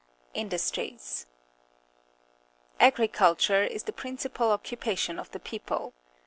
Industries.— 0.33 1.27
Agriculture 2.89 3.61
is 3.63 3.83
the 3.83 3.93
principal 3.93 4.49
occupation 4.49 5.19
of 5.19 5.29
the 5.29 5.39
people. 5.39 5.93